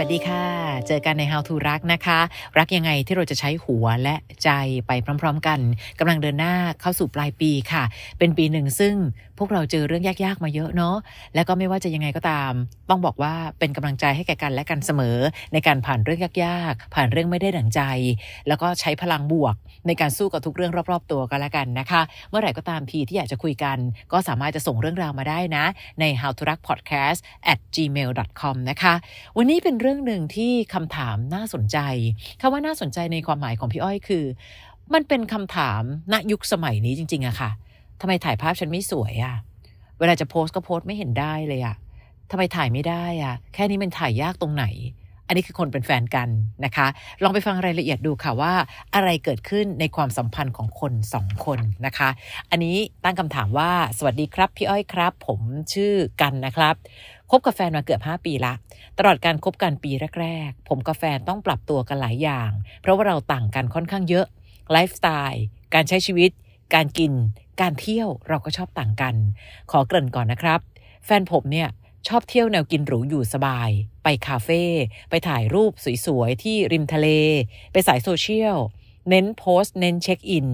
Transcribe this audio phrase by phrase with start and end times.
[0.00, 0.44] วัสดีค่ะ
[0.86, 2.20] เจอกันใน How to รักนะคะ
[2.58, 4.50] รักยังไงที่เราจะใช้หัวและใจ
[4.86, 4.92] ไป
[5.22, 5.60] พร้อม ๆ กัน
[5.98, 7.84] กำลังเดินหน้าเข้าสู่ปลายปีค่ะ
[8.18, 8.94] เป็นปีหนึ่งซึ่ง
[9.38, 10.96] พวกเราเจอเรื่องยากๆมาเยอะเนาะ
[11.34, 12.52] แล้วก็ไม่ว่าจะยังไงก็ตาม
[12.90, 15.18] ต้องบอกว่าเป็นกำลังใจให้แก่กันและกันเสมอ
[15.52, 17.80] ในการผ่านเรื่องยากๆ ผ่านเรื่องไม่ได้ดั่งใจ
[18.48, 19.54] แล้วก็ใช้พลังบวก
[19.86, 23.78] ในการสู้กับทุกเรื่องรอบ ๆ ตัวกันแล้วกันนะคะ เมื่อไหร่ก็ตามทีที่อยากจะคุยกัน
[24.12, 25.64] ก็สามารถจะส่งเรื่องราวมาได้นะ
[26.00, 27.18] ใน how to รัก podcast
[27.52, 28.10] at gmail
[28.40, 28.94] com นะคะ
[29.36, 31.78] วันนี้เป็นรื่องหนึ่งที่คำถามน่าสนใจ
[32.40, 34.24] คำว่าน่าสนใจในความหมายของพี่อ้อยคือ
[34.94, 35.82] มันเป็นคำถาม
[36.12, 37.50] ณยุคสมัยนี้จริงๆอะค่ะ
[38.00, 39.34] ทำไมถ่ายภาพฉันไม่สวยอะ
[39.98, 41.76] เวลาจะโพสก็โพสไม่เห็นได้เลยอะ
[42.30, 44.64] ทำไมถ่ายไม่ได้อะแค่นี้มันถ่ายยากตรงไหน
[45.26, 46.28] อันนี้คือคนเป็นแฟนกัน
[46.64, 46.86] นะคะ
[47.22, 48.52] ลองไปฟังรายละเอียดดูค่ะว่า
[48.94, 52.08] อะไรเกิดขึ้นในความสัมพันธ์ของคนสองคนนะคะ
[52.50, 55.40] อันนี้ตั้งคำถามว่าสวัสดีครับพี่อ้อยครับ ผม
[55.72, 56.74] ชื่อกันนะครับ
[57.30, 58.52] คบกับแฟนมาเกือบ 5 ปีละ
[58.98, 64.26] ตลอดการคบกันปีแรก ๆ ผมกับแฟนต้องปรับตัวกันหลายอย่าง เพราะว่าเราต่างกันค่อนข้างเยอะ
[64.72, 66.30] ไลฟ์สไตล์ การใช้ชีวิต
[66.74, 67.12] การกิน
[67.60, 69.14] การเที่ยวเราก็ชอบต่างกัน
[69.70, 70.60] ขอเกริ่นก่อนนะครับ
[71.04, 71.68] แฟนผมเนี่ย
[72.08, 73.70] ชอบเที่ยวแนวกินหรูอยู่สบาย
[74.08, 74.64] ไปคาเฟ่
[75.10, 75.72] ไปถ่ายรูป
[76.06, 77.08] สวยๆที่ริมทะเล
[77.72, 78.58] ไปสายโซเชียล
[79.08, 80.46] เน้นโพสต์เน้นเช็คอิน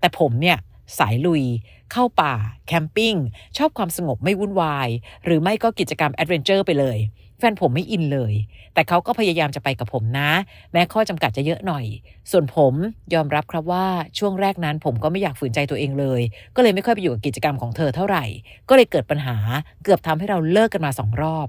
[0.00, 0.58] แต่ผมเนี่ย
[0.98, 1.44] สายลุย
[1.92, 2.34] เข้าป่า
[2.66, 3.14] camping
[3.56, 4.88] ชอบความสงบไม่วุ่นวาย
[5.24, 6.98] หรือไม่ก็กิจกรรมแอดเวนเจอร์ไปเลย
[7.38, 8.34] แฟนผมไม่อินเลย
[8.74, 10.30] แต่เขาก็พยายามจะไปกับผมนะ
[10.72, 11.84] แม้ข้อจำกัดจะเยอะหน่อย
[12.30, 12.74] ส่วนผม
[13.14, 13.86] ยอมรับครับว่า
[14.18, 16.20] ช่วงแรกนั้นผมก็ไม่อยากฝืนใจตัวเองเลย
[16.56, 18.24] ก็เลยไม่ค่อยไปอยู่กับกิจกรรมของเธอเท่าไหร่
[18.68, 19.36] ก็เลยเกิดปัญหา
[19.82, 21.48] เกือบทำให้เราเลิกกันมาสองรอบ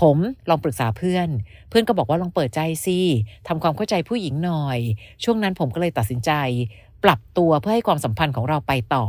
[0.00, 0.16] ผม
[0.50, 1.28] ลองปรึกษาเพื่อน
[1.68, 3.00] เพื่อนก็บอกว่าลองเปิดใจสิ
[3.48, 4.78] ทำความเข้าใจผู้หญิงหน่อย
[5.24, 6.30] ช่วงนั้นผมก็เลยตัดสินใจ
[7.04, 9.06] ปรับตัวเพื่อให้ความสัมพันธ์ของเราไปต่อ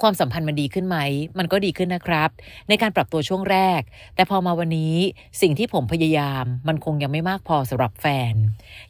[0.00, 0.98] ความสัมพันธ์มันดีขึ้นไหม
[1.38, 2.30] มันก็ดีขึ้นนะครับ
[2.68, 3.80] ในการปรับตัวช่วงแรก
[4.14, 4.96] แต่พอมาวันนี้
[5.40, 8.34] สิ่งที่ผมพยายามมันคงยังไม่มากพอสำหรับแฟน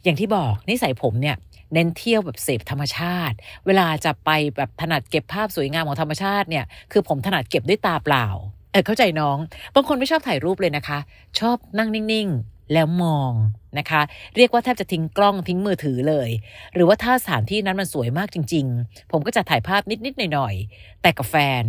[0.03, 1.35] อย่างที่บอกนิสัยผมเนี่ย
[1.73, 8.27] เน้นเที่ยวแบบเสพธรรมชาติ เวลาจะไปแบบถนัดเก็บภาพสวยงามของธรรมชาติเนี่ย คือผมถนัดเก็บด้วยตาเปล่า
[8.71, 9.37] เออเข้าใจน้อง
[9.75, 10.99] บางคนไม่ชอบถ่ายรูปเลยนะคะ
[11.39, 13.31] ชอบนั่งนิ่งๆ แล้วมอง
[13.79, 14.01] นะคะ
[14.35, 16.29] เรียกว่าแทบจะทิ้งกล้องทิ้งมือถือเลย
[16.73, 21.63] หรือว่าถ้าสถานที่นั้นมันสวยมากจริง ๆ ผมก็จะถ่ายภาพนิดๆหน่อยๆแต่กับแฟน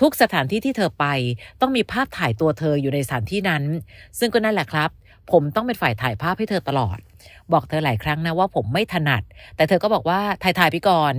[0.00, 1.06] ทุกสถานที่ที่เธอไป
[1.60, 3.62] ต้องมีภาพถ่ายตัวเธออยู่ในสถานที่นั้น
[4.18, 4.90] ซึ่งก็นั่นแหละครับ
[5.32, 6.98] ผมต้องเป็นฝ่ายถ่ายภาพให้เธอตลอด
[7.52, 9.22] บอกเธอหลายครั้งนะว่าผมไม่ถนัด
[9.56, 11.14] แต่เธอก็บอกว่าถ่ายถ่ายไปก่อน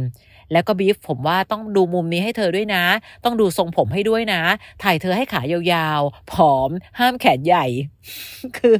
[0.51, 2.83] แล้วก็บีฟผมว่าต้องดูมุมนี้ให้เธอด้วยนะ
[3.23, 4.41] ต้องดูทรงผมให้ด้วยนะ
[4.83, 7.65] ถ่ายเธอให้ขายาวๆ ผอม ห้ามแขนใหญ่
[8.57, 8.75] คือ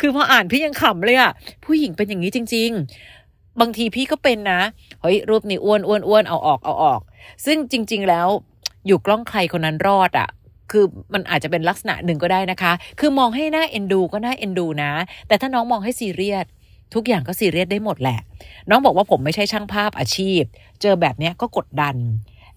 [0.00, 1.32] คือพออ่านพี่ยังขำเลยอะ
[1.64, 2.70] ผู้หญิงเป็นอย่างนี้จริง
[3.16, 4.60] ๆ บางทีพี่ก็เป็นนะ
[5.02, 7.00] เฮ้ย รูปนี้อ้วนอ้วนอ้วนเอาออกเอาออก
[7.44, 8.28] ซึ่งจริง ๆ แล้ว
[8.86, 10.28] อยู่กล้องใครคนนั้นรอดอะ
[10.70, 10.84] คือ
[11.14, 14.92] มันอาจจะเป็นลักษณะหนึ่งก็ได้นะคะ คือมองให้หน้าเอ็นดูก็น่าเอ็นดูนะ
[15.28, 16.46] แต่ถ้าน้องมองให้ซีเรียส
[16.94, 18.18] ทุกอย่างก็ซีเรียสได้หมดแหละ
[18.68, 20.42] น้องบอกว่าผมไม่ใช่ช่างภาพอาชีพ
[20.80, 21.96] เจอแบบเนี้ยก็กดดัน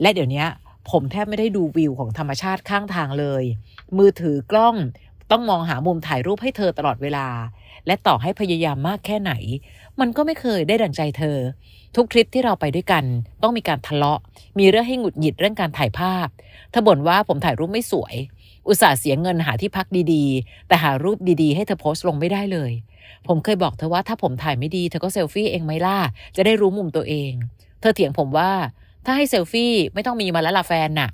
[0.02, 0.46] และเดี๋ยวนี้
[0.90, 3.44] ผมแทบไม่ได้ดูวิวของธรรมชาติข้างทางเลย
[3.98, 4.76] มือถือกล้อง
[5.32, 7.28] ต้องมองหามุมถ่ายรูปให้เธอตลอดเวลา
[7.88, 9.34] และต่อให้พยายามมากแค่ไหน
[10.00, 11.38] มันก็ไม่เคยได้ดังใจเธอ
[11.96, 13.04] ทุกทริปที่เราไปด้วยกัน
[13.44, 14.20] ต้องมีการทะเลาะ
[14.60, 16.28] มีเรื่องให้หงุดหงิดเรื่องการถ่ายภาพ
[16.72, 18.16] เธอบ่นว่าผมถ่ายรูปไม่สวย
[18.68, 22.72] อุตส่าห์เสียเงินหาที่พักดีๆ แต่หารูปดีๆให้เธอโพสต์ลงไม่ได้เลย
[23.28, 25.98] ผมเคยบอกเธอว่าถ้าผมถ่ายไม่ดีเธอก็เซลฟี่เองไหมล่ะ
[26.36, 27.32] จะได้รู้มุมตัวเอง
[27.82, 28.52] เธอเถียงผมว่า
[29.06, 31.10] ถ้าให้เซลฟี่ไม่ต้องมีมาแล้วล่ะแฟนน่ะ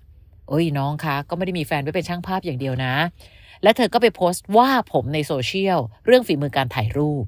[0.48, 2.94] โอ้ยน้องคะก็ไม่ได้มีแฟนไว้เป็นช่างภาพอย่างเดียวนะ
[3.64, 7.24] และเธอก็ไปโพสต์ว่าผมในโซเชียลเรื่องฝีมือการถ่ายรูป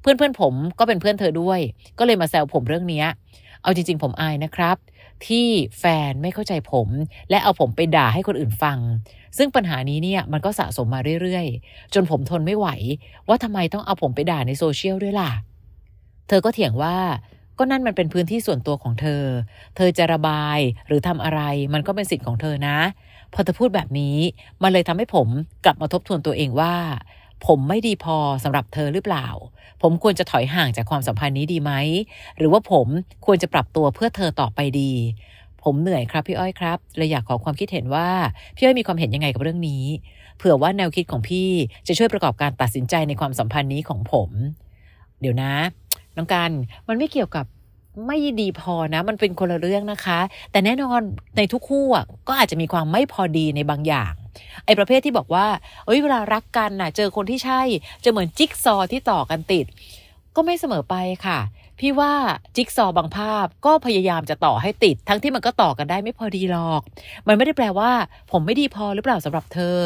[0.00, 1.60] เพื่อนเพื่อนผมก็เป็นเพื่อนเธอด้วย
[1.98, 3.04] ก็เลยมาแซวผมเรื่องนี้
[3.62, 4.76] เอาจริง ๆ ผมอายนะครับ
[5.28, 5.46] ที่
[5.78, 6.88] แฟนไม่เข้าใจผม
[7.30, 8.78] และเอาผมไปด่าให้คนอื่นฟัง
[9.36, 12.68] ซึ่งปัญหานี้เนี่ยมันก็สะสมมาเรื่อยๆ จนผมทนไม่ไหว
[13.28, 15.32] ว่าทำไมต้องเอาผมไปด่าในโซเชียลด้วยล่ะ
[16.28, 16.96] เธอก็เถียงว่า
[17.58, 19.24] ก็นั่นมันเป็นพื้นที่ส่วนตัวของเธอ
[19.76, 21.40] เธอจะระบายหรือทำอะไร
[21.74, 22.78] มันก็เป็นสิทธิ์ของเธอนะ
[23.32, 24.16] พอเธอพูดแบบนี้
[24.62, 25.28] มันเลยทำให้ผม
[25.64, 26.74] กลับมาทบทวนตัวเองว่า
[27.46, 29.26] ผมไม่ดีพอสำหรับเธอหรือเปล่า
[29.82, 31.72] ผมควรจะถอยห่างจากความสัมพันธ์นี้ดีไหม
[32.38, 32.86] หรือว่าผม
[33.26, 34.92] ควรจะปรับตัวเพื่อเธอต่อไปดี
[35.62, 38.08] ผมเหนื่อยครับพี่อ้อยครับเลยอยากขอความคิดเห็นว่า
[38.56, 39.84] พี่อ้อยมีความเห็นยังไงกับเรื่องนี้
[40.36, 41.48] เผื่อว่าแนวคิดของพี่
[41.86, 44.30] จะช่วยประกอบการตัดสินใจในความสัมพันธ์นี้ของผม
[45.20, 45.52] เดี๋ยวนะ
[46.16, 46.50] น้องการ
[46.88, 47.46] มันไม่เกี่ยวกับ
[48.06, 51.00] ไม่ดีพอนะ มันเป็นคนละเรื่องนะคะ แต่แน่นอน
[51.36, 54.12] ในทุกคู่อะก็อาจจะมีความไม่พอดีในบางอย่าง
[54.64, 55.46] ไอ้ประเภทที่บอกว่า
[55.86, 57.62] เอ้ยเวลารักกันน่ะ เจอคนที่ใช่
[58.04, 59.66] จะเหมือนจิ๊กซอที่ต่อกันติด
[60.36, 60.94] ก็ไม่เสมอไป
[61.26, 61.38] ค่ะ
[61.84, 62.14] พี่ว่า
[62.56, 66.80] จิ๊กซอบางภาพก็พยายามจะต่อให้ติด ทั้งที่มันก็ต่อกันได้ไม่พอดีหรอก
[67.28, 67.90] มันไม่ได้แปลว่า
[68.32, 69.78] ผมไม่ดีพอหรือเปล่าสำหรับเธอ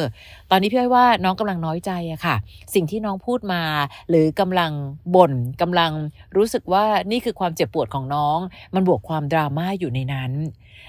[0.50, 2.36] ตอนนี้พี่ว่าน้องกำลังน้อยใจอะค่ะ
[2.74, 3.62] สิ่งที่น้องพูดมา
[4.08, 4.72] หรือกำลัง
[5.14, 5.92] บ่นกำลัง
[6.36, 8.38] รู้สึกว่านี่คือความเจ็บปวดของน้อง
[8.74, 10.32] มันบวกความดราม่าอยู่ในนั้น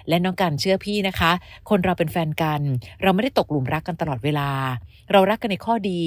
[0.07, 1.31] และน้องกันเชื่อพี่นะคะ
[1.69, 2.61] คนเราเป็นแฟนกัน
[3.01, 4.49] เราไม่ได้ตกหลุมรักกันตลอดเวลา
[5.11, 6.01] เรารักกันในข้อดี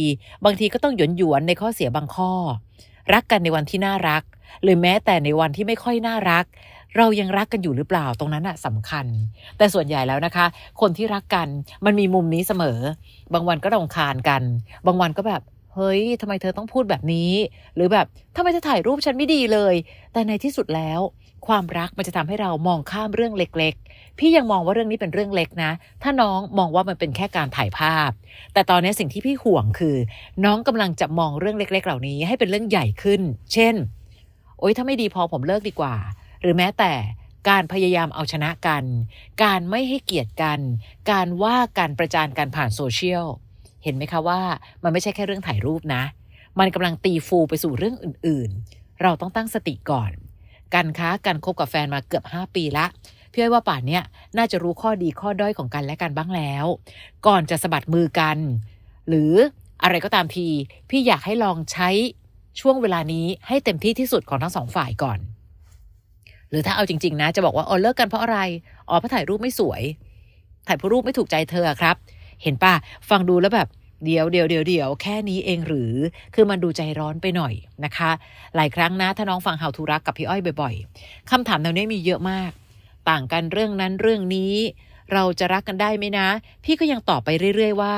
[0.45, 2.33] บางทีก็ต้องหยวนหยวนในข้อเสียบางข้อ
[3.15, 4.23] รักกันในวันที่น่ารัก
[4.63, 6.45] หรือแม้แต่ในวันที่ไม่ค่อยน่ารัก
[6.97, 9.07] เรายังรักกันอยู่หรือเปล่าตรงนั้นอะสำคัญ
[9.59, 10.47] แต่ส่วนใหญ่แล้วนะคะ
[10.81, 11.49] คนที่รักกัน
[11.85, 12.79] มันมีมุมนี้เสมอ
[13.35, 14.43] บางวันก็รำคาญกัน
[14.87, 15.43] บางวันก็แบบ
[15.75, 17.33] เฮ้ยทำไมเธอต้องพูดแบบนี้
[17.75, 18.07] หรือแบบ
[18.37, 19.75] ทำไมเธอถ่ายรูปฉันไม่ดีเลย
[20.13, 21.01] แต่ในที่สุดแล้ว
[21.47, 25.73] ความรักมันจะทำให้เรามองข้ามเรื่องเล็ก ๆ พี่ยังมองว่าเรื่องนี้เป็นเรื่องเล็กนะ
[26.03, 28.11] ถ้าน้องมองว่ามันเป็นแค่การถ่ายภาพ
[28.55, 29.97] แต่ตอนนี้สิ่งที่พี่ห่วงคือ
[30.45, 33.21] น้องกำลังจะมองเรื่องเล็ก ๆ เหล่านี้ให้เป็นเรื่องใหญ่ขึ้น
[33.53, 33.75] เช่น
[34.77, 35.95] ถ้าไม่ดีพอผมเลิกดีกว่า
[36.41, 36.93] หรือแม้แต่
[37.49, 38.85] การพยายามเอาชนะกัน
[39.45, 40.61] การไม่ให้เกียรติกัน
[41.11, 43.27] การว่าการประจานกันผ่านโซเชียล
[43.83, 44.41] เห็นไหมคะว่า
[44.83, 46.03] มันไม่ใช่แค่เรื่องถ่ายรูปนะ
[46.59, 50.13] มันกำลังตีฟูไปสู่เรื่องอื่นๆ เราต้องตั้งสติก่อน
[50.75, 52.87] กันคะการคบกับแฟนมาเกือบ 5 ปีละ
[53.33, 54.03] พี่อ้อยว่าป่านเนี้ย
[54.37, 56.67] น่าจะรู้ข้อดีข้อด้อยของกันและกันบ้างแล้ว
[57.27, 58.39] ก่อนจะสะบัดมือกัน
[59.09, 59.33] หรือ
[59.83, 60.47] อะไรก็ตามที
[60.91, 61.89] พี่อยากให้ลองใช้
[62.61, 65.19] ช่วงเวลานี้ให้เต็มที่ที่สุดของทั้งสองฝ่ายก่อน
[66.51, 68.39] หรือถ้าเอาจริง ๆ นะ จะบอกว่าอ๋อเลิกกันเพราะอะไร
[68.89, 69.83] อ๋อเพราะถ่ายรูปไม่สวย
[70.67, 71.97] ถ่ายรูปไม่ถูกใจเธอครับ
[72.43, 72.75] เห็นป่ะ
[73.11, 73.69] ฟังดูแล้วแบบ
[74.05, 75.95] เดี๋ยวเดี๋ยวเดี๋ยวเดี๋ยวแค่นี้เองหรือ
[76.35, 77.55] คือมันดูใจร้อนไปหน่อย
[77.85, 78.11] นะคะ
[78.57, 82.51] หลายครั้งนะ ถ้าน้องฟัง How to รักกับพี่อ้อยบ่อยๆคำถามแนวนี้มีเยอะมาก
[83.11, 84.55] ต่างกันเรื่องนั้นเรื่องนี้
[85.13, 86.29] เราจะรักกันได้ไหมนะ
[86.65, 87.95] พี่ก็ยังตอบไปเรื่อย ๆ ว่า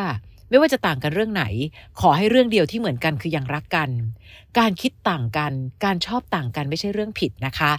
[0.52, 1.44] ไม่ว่าจะต่างกันเรื่องไหน
[2.00, 3.90] ขอให้เรื่องเดียวที่เหมือนกันคือยังรักกัน
[4.58, 5.52] การคิดต่างกัน
[5.84, 7.72] การชอบต่างกันไม่ใช่เรื่องผิดนะคะ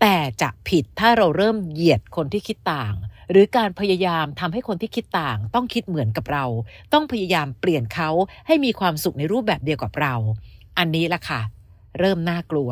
[0.00, 2.94] แต่จะผิดถ้าเราเริ่มเหยียดคนที่คิดต่าง
[3.30, 6.44] หรือการพยายามทำให้คนที่คิดต่าง ต้องคิดเหมือนกับเรา
[6.92, 8.10] ต้องพยายามเปลี่ยนเขา
[8.46, 10.14] ให้มีความสุขในรูปแบบเดียวกับเรา
[10.78, 11.40] อันนี้ล่ะค่ะ
[11.98, 12.70] เริ่มน่ากลัว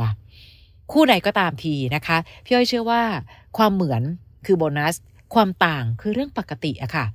[0.92, 3.02] คู่ใดก็ตามทีนะคะพี่อ้อยเชื่อว่า
[3.58, 4.02] ความเหมือน
[4.46, 4.94] คือโบนัส
[5.34, 7.06] ความต่างคือเรื่องปกติอะค่ะ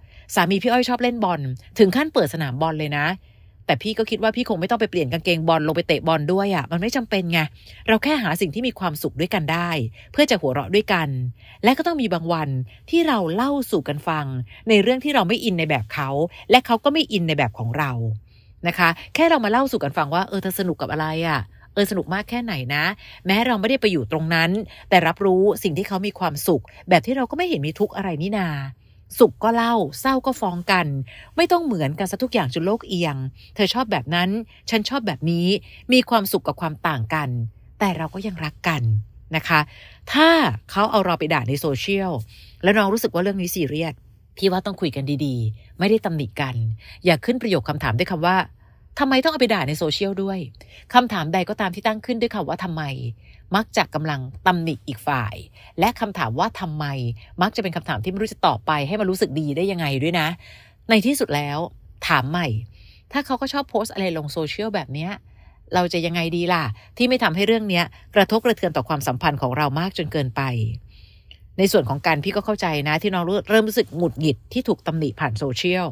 [0.63, 1.41] พี่อ้อยชอบเล่นบอล
[1.79, 3.05] ถึงขั้นเปิดสนามบอลเลยนะ
[3.65, 7.39] แต่พี่ก็คิดว่าพี่คงไม่ต้องไปเปลี่ยนกางเกงบอลลงไปเตะบอลด้วยอะมันไม่จำเป็นไง
[7.87, 9.69] เราแค่หาสิ่งที่มีความสุขด้วยกันได้
[10.11, 11.09] เพื่อจะหัวเราะด้วยกัน
[11.63, 12.49] และก็ต้องมีบางวัน
[12.89, 14.25] ที่เราเล่าสู่กันฟัง
[14.69, 16.09] ในเรื่องที่เราไม่อินในแบบเขา
[16.51, 17.91] และเขาก็ไม่อินในแบบของเรา
[18.67, 21.39] นะคะ แค่เรามาเล่าสู่กันฟังว่าเออเธอสนุกกับอะไรอะ่ะ
[21.73, 22.83] เออสนุกมากแค่ไหนนะ
[23.25, 24.49] แม้เราไม่ได้ไปอยู่ตรงนั้น
[24.89, 28.47] แต่รับรู้สิ่งที่เขามีความสุข แบบที่เราก็ไม่เห็นมีทุกข์อะไรนี่นา
[29.19, 30.87] สุขก็เล่าเศร้าก็ฟ้องกัน
[31.35, 33.15] ไม่ต้องเหมือนกันซะทุกอย่างจนโลกเอียง
[33.55, 34.29] เธอชอบแบบนั้น
[34.69, 35.47] ฉันชอบแบบนี้
[35.93, 37.29] มีความสุขกับความต่างกัน
[37.79, 38.81] แต่เราก็ยังรักกัน
[39.35, 39.59] นะคะ
[40.13, 40.29] ถ้า
[40.71, 42.11] เขาเอาเราไปด่าในโซเชียล
[42.63, 43.93] แล้วน้องรู้สึกว่าเรื่องนี้ซีเรียส
[44.37, 46.55] พี่ว่าต้องคุยกันดีๆ ไม่ได้ตำหนิกัน
[47.05, 48.37] อย่าขึ้นประโยคคำถามด้วยคำว่า
[48.99, 50.39] ทำไมต้องเอาไปด่าในโซเชียลด้วย
[50.93, 52.83] คำถามใดก็ตามที่ตั้งขึ้นด้วยคำว่าทำไม
[53.55, 55.35] มักจะกำลังตำหนิอีกฝ่าย
[55.79, 56.85] และคำถามว่าทำไม
[57.41, 60.27] มักจะเป็นคำถามที่ไม่รู้จะตอบไปให้มันรู้สึกดีได้ยังไงด้วยนะ
[60.89, 61.57] ในที่สุดแล้ว
[62.07, 62.47] ถามใหม่
[63.11, 65.11] ถ้าเขาก็ชอบโพสต์อะไรลงโซเชียลแบบเนี้ย
[65.73, 66.63] เราจะยังไงดีล่ะ
[66.97, 70.41] ที่ไม่ทำให้เรื่องเนี้ยกระทบกระเทือนต่อความสัมพันธ์ของเรามากจนเกินไป
[71.57, 75.85] ในส่วนของการพี่ก็เข้าใจนะ ที่น้องเริ่มรู้สึกหงุดหงิดที่ถูกตำหนิผ่านโซเชียล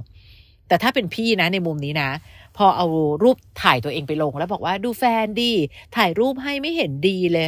[0.71, 2.09] แต่ถ้าเป็นพี่นะในมุมนี้นะ
[2.57, 2.85] พอเอา
[3.23, 5.51] รูปถ่ายตัวเองไปลง แล้วบอกว่าดูแฟนดี
[5.95, 7.47] ถ่ายรูปให้ไม่เห็นดีเลย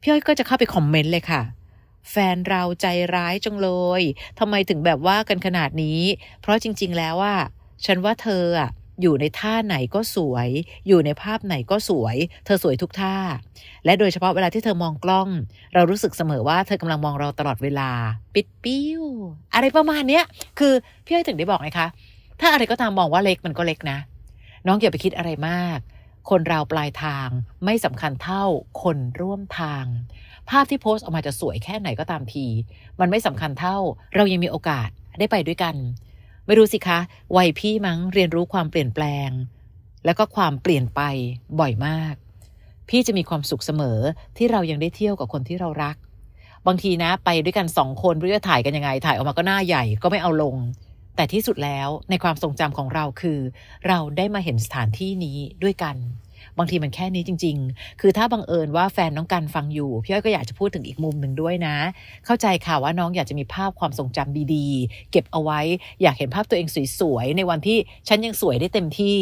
[0.00, 1.42] พี่อ้อยก็จะเข้าไปคอมเมนต์เลยค่ะ
[2.10, 3.68] แฟนเราใจร้ายจังเล
[4.00, 4.02] ย
[4.38, 6.00] ทำไมถึงแบบว่ากันขนาดนี้
[6.40, 7.34] เพราะจริง ๆ แล้วว่า
[7.84, 8.70] ฉันว่าเธออะ
[9.02, 10.48] อยู่ในท่าไหนก็สวย
[10.88, 13.16] อยู่ในภาพไหนก็สวย เธอสวยทุกท่า
[13.84, 15.28] และโดยเฉพาะเวลาที่เธอมองกล้อง
[15.74, 17.90] เรารู้สึกเสมอว่าเธอกำลังมองเราตลอดเวลา
[18.34, 19.02] ปิดปิ้ว
[19.54, 20.24] อะไรประมาณเนี้ย
[20.58, 20.72] คือ
[21.04, 21.88] พี่อ้อยถึงได้บอกไงคะ
[22.44, 23.98] ถ้าอะไรก็ตามมองว่าเล็กมันก็เล็กนะ
[24.66, 25.78] น้องอย่าไปคิดอะไรมาก
[26.30, 27.28] คนเราปลายทาง
[27.64, 28.44] ไม่สำคัญเท่า
[28.82, 29.84] คนร่วมทาง
[30.50, 32.46] ภาพที่โพสต์ออกมาจะสวยแค่ไหนก็ตามที
[33.00, 33.78] มันไม่สำคัญเท่า
[34.14, 35.74] เรายังมีโอกาสได้ไปด้วยกัน
[36.46, 36.98] ไม่รู้สิคะ
[37.36, 39.30] วัยพี่มั้งเรียนรู้ความเปลี่ยนแปลง
[40.04, 41.00] แล้วก็ความเปลี่ยนไป
[41.60, 42.14] บ่อยมาก
[42.88, 43.98] พี่จะมีความสุขเสมอ
[44.36, 45.96] ที่เรายังได้เที่ยวกับคนที่เรารัก
[46.66, 50.56] บางทีนะไปด้วยกันสองคนไม่รู้จะถ่ายกันยังไง ถ่ายออกมาก็หน้าใหญ่ก็ไม่เอาลง
[51.16, 53.38] แต่ที่สุดแล้วในความทรงจำของเราคือ
[53.88, 55.96] เราได้มาเห็นสถานที่นี้ด้วยกัน
[56.58, 61.76] บางทีมันแค่นี้จริง ๆ คือถ้าบังเอิญว่าแฟนน้องกันฟังอยู่พี่อ้อยก็อยากจะพูดถึงอีกมุมหนึ่งด้วยนะ
[62.26, 65.60] เข้าใจค่ะว่าน้องอยากจะมีภาพความทรงจำดีๆ เก็บเอาไว้
[66.02, 66.66] อยากเห็นภาพตัวเอง
[67.00, 67.78] สวยๆในวันที่
[68.08, 69.16] ฉันยังสวยได้เต็มที่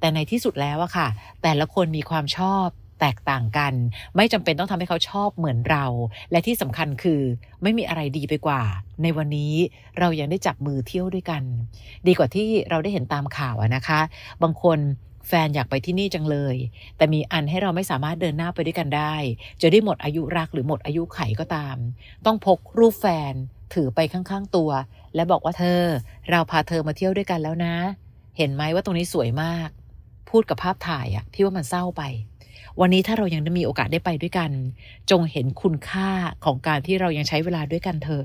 [0.00, 1.08] แต่ในที่สุดแล้วอะค่ะ
[1.42, 2.68] แต่ละคนมีความชอบ
[3.00, 3.74] แตกต่างกัน
[4.16, 5.84] ไม่จำเป็นต้องทำให้เขาชอบเหมือนเรา
[6.30, 7.22] และที่สำคัญคือ
[7.62, 8.62] ไม่มีอะไรดีไปกว่า
[9.02, 9.54] ในวันนี้
[9.98, 11.42] เรายังได้จับมือเที่ยวด้วยกัน
[12.06, 14.00] ดีกว่าที่เราได้เห็นตามข่าวนะคะ
[14.42, 14.78] บางคน
[15.28, 16.56] แฟนอยากไปที่นี่จังเลย
[16.96, 19.14] แต่มีอันให้เราไม่สามารถเดินหน้าไปด้วยกันได้
[19.60, 21.76] จะได้หมดอายุรักหรือหมดอายุไขก็ตาม
[22.26, 23.34] ต้องพกรูปแฟน
[23.74, 24.70] ถือไปข้างๆตัว
[25.14, 25.82] และบอกว่าเธอ
[26.30, 27.74] เราพาเธอมาเที่ยวด้วยกันแล้วนะ
[28.38, 29.68] เห็นไหมว่าตรงนี้สวยมาก
[30.30, 32.02] พูดกับภาพถ่ายอะพี่ว่ามันเศร้าไป
[32.80, 34.50] วันนี้ถ้าเรายังได้มีโอกาสได้ไปด้วยกัน
[35.10, 36.10] จงเห็นคุณค่า
[36.44, 38.24] ของการที่เรายังใช้เวลาด้วยกันเถอะ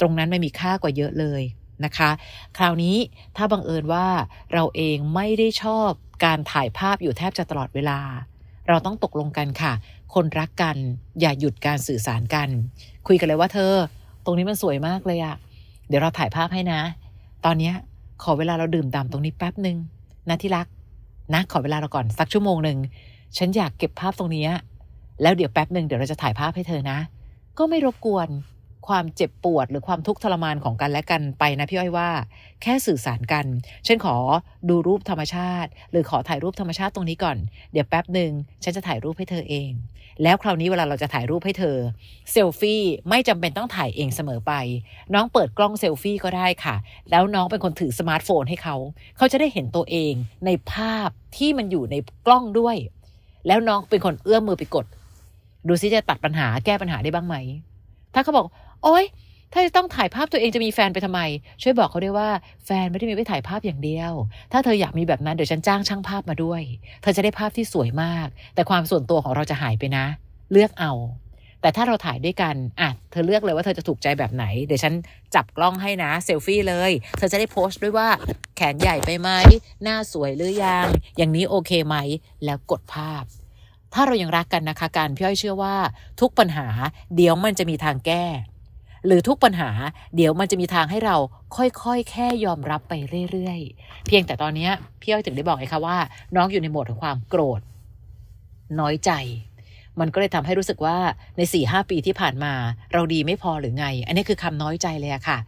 [0.00, 1.42] ตรงนั้นไม่มีค่ากว่าเยอะเลย
[1.84, 2.10] นะคะ
[2.56, 2.96] คราวนี้
[3.36, 4.06] ถ้าบังเอิญว่า
[4.52, 5.90] เราเองไม่ได้ชอบ
[6.24, 7.98] การถ่ายภาพอยู่แทบจะตลอดเวลา
[8.68, 9.72] เราต้องตกลงกันค่ะ
[10.14, 10.76] คนรักกัน
[11.20, 12.48] อย่าหยุดการสื่อสารกัน
[13.06, 13.74] คุยกันเลยว่าเธอ
[14.24, 15.36] ตรงนี้มันสวยมากเลยอะ
[15.88, 16.80] เดี๋ยวเราถ่ายภาพให้นะ
[17.44, 17.72] ตอนนี้
[18.22, 19.76] ขอเวลาเราดื่มด่ำตรงนี้แป๊บหนึ่ง
[20.28, 20.66] นะที่รัก
[21.34, 22.78] นะขอเวลาเราก่อนสักชั่วโมงหนึ่ง
[23.36, 24.46] ฉันอยากเก็บภาพตรงนี้
[25.22, 26.98] แล้วเดี๋ยวแป๊บหนึ่งเดี๋ยวเราจะถ่ายภาพให้เธอนะ
[27.58, 28.28] ก็ไม่รบกวน
[28.88, 32.10] ความเจ็บปวดหรือความทุกข์ทรมานของกันและกันไปนะพี่อ้อยว่า
[32.62, 33.46] แค่สื่อสารกัน
[33.86, 34.16] ฉันขอ
[34.68, 37.36] ดูรูปธรรมชาติ หรือขอถ่ายรูปธรรมชาติตรงนี้ก่อน
[37.72, 38.32] เดี๋ยวแป๊บหนึ่ง
[38.64, 39.70] ฉันจะถ่ายรูปให้เธอเอง
[40.22, 41.76] แล้วคราวนี้เวลาเราจะถ่ายรูปให้เธอ
[42.32, 44.52] เซลฟี่ไม่จำเป็นต้องถ่ายเองเสมอไป
[45.14, 46.76] น้องเปิดกล้องเซลฟี่ก็ได้ค่ะ
[47.10, 48.76] แล้วน้องเป็นคนถือสมาร์ทโฟนให้เขา
[49.16, 50.12] เขาจะได้เห็นตัวเอง
[50.46, 51.96] ในภาพที่มันอยู่ใน
[52.26, 52.76] กล้องด้วย
[53.46, 54.86] แล้วน้องเป็นคนเอื้อมมือไปกด
[55.68, 57.36] ดูซิจะตัดปัญหาแก้ปัญหาได้บ้างไหม
[58.14, 58.46] ถ้าเขาบอก
[58.84, 59.04] โอ๊ย
[59.52, 61.20] ถ้าจะต้องถ่ายภาพตัวเองจะมีแฟนไปทำไม
[61.62, 62.28] ช่วยบอกเขาด้วยว่า
[62.66, 64.12] แฟนไม่ได้มีไว้ถ่ายภาพอย่างเดียว
[64.52, 66.62] ถ้าเธออยากมีแบบนั้นเดี๋ยวฉันจ้างช่างภาพมาด้วย
[67.02, 70.04] เธอจะได้ภาพที่สวยมาก แต่ความส่วนตัวของเราจะหายไปนะ
[70.52, 70.92] เลือกเอา
[71.62, 74.94] แต่ถ้าเราถ่ายด้วยกันอะเธอเลือกเลยว่าเธอจะถูกใจแบบไหน เดี๋ยวฉัน
[75.34, 78.08] จับกล้องให้นะเซลฟี่เลย เธอจะได้โพสต์ด้วยว่า
[78.62, 79.30] แขนใหญ่ไปไหม
[79.82, 80.86] หน้าสวยหรือยัง
[81.16, 81.96] อย่างนี้โอเคไหม
[82.44, 83.24] แล้วกดภาพ
[83.92, 85.76] ถ้าเรายังรักกันนะคะการพี่อ้อยเชื่อว่า
[86.20, 86.66] ทุกปัญหา
[87.16, 88.24] เดี๋ยวมันจะมีทางแก้
[89.06, 89.70] หรือทุกปัญหา
[90.16, 91.16] เดี๋ยวมันจะมีทางให้เรา
[91.56, 92.92] ค่อยๆ แค่ยอมรับไป
[93.30, 94.68] เรื่อยๆ เพียงแต่ตอนนี้
[95.00, 95.98] พี่อ้อยถึงได้บอกไงคะว่า
[96.36, 97.60] น้องอยู่ในโหมดของความโกรธ
[98.80, 99.10] น้อยใจ
[100.00, 100.96] มันก็เลยทำให้รู้สึกว่า
[101.36, 102.52] ในสี่ห้าปีที่ผ่านมา
[102.92, 105.38] เราดีไม่พอหรือไง อันนี้คือคำน้อยใจเลยอะค่ะ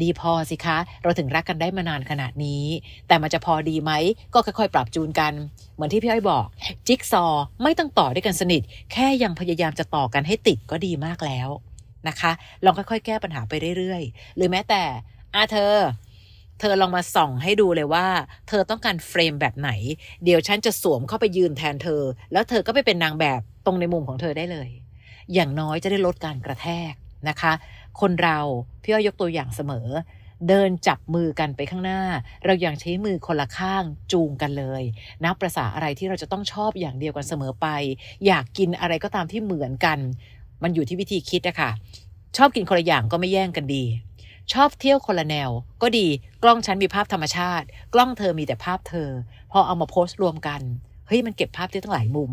[0.00, 2.64] ดีพอสิคะเราถึงรักกันได้มานานขนาดนี้
[3.08, 3.92] แต่มันจะพอดีไหม
[4.34, 5.32] ก็ค่อยๆ ปรับจูนกัน
[5.74, 6.46] เหมือนที่พี่อ้อยบอก
[6.86, 7.24] จิ๊กซอ
[7.62, 11.48] ไม่ต้องต่อด้วยกันสนิท แค่ยังพยายามจะต่อกันให้ติดก็ดีมากแล้ว
[12.08, 12.32] นะคะ
[12.64, 14.82] ลองค่อยๆ แก้ปัญหาไปเรื่อยๆ หรือแม้แต่
[15.34, 15.76] อาเธอ
[16.60, 18.06] เธอลองมาส่องให้ดูเลยว่า
[18.48, 19.70] เธอต้องการเฟรมแบบไหน
[20.24, 24.68] เดี๋ยวฉันจะสวมเข้าไปยืนแทนเธอ แล้วเธอก็ไปเป็นนางแบบตรงในมุมของเธอได้เลย
[25.34, 26.92] อย่างน้อยจะได้ลดการกระแทก
[27.28, 27.52] นะคะ
[28.00, 28.38] คนเรา
[28.82, 29.88] พี่อ้อยยกตัวอย่างเสมอ
[30.48, 32.02] เดินจับมือกันไปข้างหน้า
[32.44, 34.82] เรายังใช้มือคนละข้างจูงกันเลย
[35.24, 37.66] นับประษาอะไรที่เราจะต้องชอบอย่างเดียวกันเสมอไป
[38.26, 39.98] อยากกินอะไรก็ตามที่เหมือนกัน
[40.62, 41.70] มันอยู่ที่วิธีคิดอะค่ะ
[42.36, 43.84] ชอบกินคนละอย่างก็ไม่แย่งกันดี
[44.52, 45.50] ชอบเที่ยวคนละแนว
[45.82, 46.06] ก็ดี
[46.42, 49.08] กล้องฉันมีภาพธรรมชาติ กล้องเธอมีแต่ภาพเธอ
[49.52, 50.60] พอเอามาโพสต์รวมกัน
[51.06, 52.30] เฮ้ยมันเก็บภาพได้ตั้งหลายมุม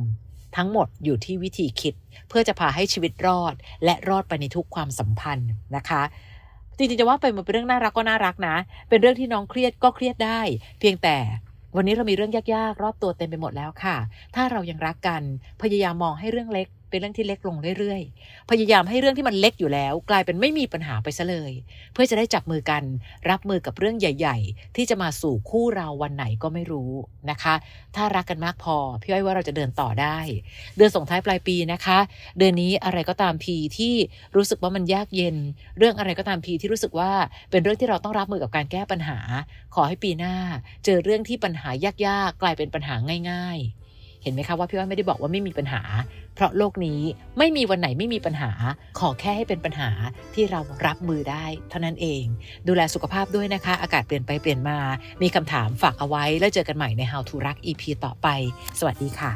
[0.57, 1.93] ทั้งหมดอยู่ที่วิธีคิด
[2.29, 3.53] เพื่อจะพาให้ชีวิตรอด
[3.85, 6.03] และรอดไปในทุกความสัมพันธ์นะคะ
[6.77, 8.55] จริงๆจะว่าไปมันเป็นเรื่องน่ารักก็น่ารักนะ
[8.89, 10.39] เป็นเรื่องที่น้องเครียดก็เครียดได้
[10.79, 11.17] เพียงแต่
[11.75, 13.97] วันนี้เรามีเรื่องยากๆ รอบตัวเต็มไปหมดแล้วค่ะ
[14.35, 15.21] ถ้าเรายังรักกัน
[15.61, 21.51] พยายามมองให้เรื่องเล็ก เป็นเรื่องที่เล็กลงเรื่อยๆ พยายามให้เรื่องที่มันเล็กอยู่แล้ว กลายเป็นไม่มีปัญหาไปซะเลย
[21.93, 22.83] เพื่อจะได้จับมือกัน
[23.29, 26.91] รับมือกับเรื่องใหญ่ ๆ ที่จะมาสู่คู่เราวันไหนก็ไม่รู้
[27.29, 27.55] นะคะ
[27.95, 30.19] ถ้ารักกันมากพอพี่อ้อยว่าเราจะเดินต่อได้
[30.77, 31.99] เดือนส่งท้ายปลายปีนะคะ
[32.37, 33.95] เดือนนี้อะไรก็ตามทีที่
[34.35, 35.35] รู้สึกว่ามันยากเย็น
[35.77, 37.11] เรื่องอะไรก็ตามทีที่รู้สึกว่า
[37.51, 39.19] เป็นเรื่องที่เราต้องรับมือกับการแก้ปัญหา
[39.75, 40.35] ขอให้ปีหน้า
[40.85, 41.69] เจอเรื่องที่ปัญหา
[42.07, 42.95] ยากๆกลายเป็นปัญหา
[43.31, 43.78] ง่าย ๆ
[44.23, 45.81] เห็นไหมคะว่าพี่อ้อยไม่ได้บอกว่าไม่มีปัญหา
[46.35, 47.01] เพราะโลกนี้
[47.37, 48.51] ไม่มีวันไหนไม่มีปัญหา
[48.99, 49.89] ขอแค่ให้เป็นปัญหา
[50.33, 52.23] ที่เรารับมือได้ เท่านั้นเอง
[52.67, 54.77] ดูแลสุขภาพด้วยนะคะ อากาศเปลี่ยนไปเปลี่ยนมา
[55.21, 58.27] มีคำถามฝากเอาไว้แล้วเจอกันใหม่ใน How to รัก EP ต่อไป
[58.79, 59.31] สวัสดีค่ะ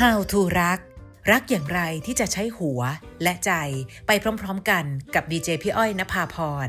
[0.00, 0.78] How to รัก
[1.30, 2.80] รักอย่างไรที่จะใช้หัว
[3.22, 3.52] และใจ
[4.06, 6.68] ไปพร้อมๆกันกับดีเจพี่อ้อยนภาพร